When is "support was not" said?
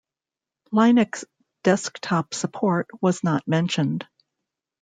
2.33-3.47